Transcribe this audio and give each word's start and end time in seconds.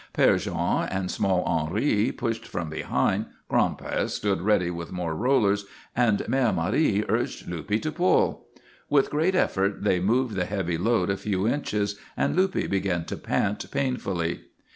Père 0.15 0.41
Jean 0.41 0.87
and 0.89 1.11
small 1.11 1.43
Henri 1.45 2.11
pushed 2.11 2.47
from 2.47 2.71
behind, 2.71 3.27
Gran'père 3.51 4.09
stood 4.09 4.41
ready 4.41 4.71
with 4.71 4.91
more 4.91 5.13
rollers, 5.13 5.65
and 5.95 6.21
Mère 6.27 6.55
Marie 6.55 7.05
urged 7.07 7.45
Luppe 7.47 7.79
to 7.83 7.91
pull. 7.91 8.47
With 8.89 9.11
great 9.11 9.35
effort 9.35 9.83
they 9.83 9.99
moved 9.99 10.33
the 10.33 10.45
heavy 10.45 10.79
load 10.79 11.11
a 11.11 11.17
few 11.17 11.47
inches, 11.47 11.99
and 12.17 12.35
Luppe 12.35 12.67
began 12.67 13.05
to 13.05 13.15
pant 13.15 13.69
painfully. 13.69 14.45